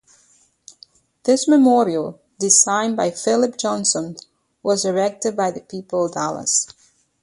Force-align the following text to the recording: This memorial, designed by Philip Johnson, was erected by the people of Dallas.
This 1.25 1.47
memorial, 1.47 2.19
designed 2.39 2.97
by 2.97 3.11
Philip 3.11 3.55
Johnson, 3.59 4.17
was 4.63 4.83
erected 4.83 5.35
by 5.35 5.51
the 5.51 5.61
people 5.61 6.05
of 6.05 6.13
Dallas. 6.13 6.65